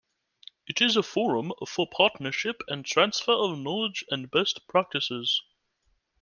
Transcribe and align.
It 0.65 0.81
is 0.81 0.97
a 0.97 1.03
forum 1.03 1.53
for 1.67 1.87
partnership 1.87 2.63
and 2.67 2.83
transfer 2.83 3.33
of 3.33 3.59
knowledge 3.59 4.03
and 4.09 4.31
best 4.31 4.67
practices. 4.67 5.43